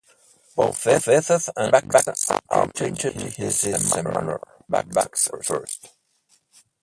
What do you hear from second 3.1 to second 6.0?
in this manner- backs first.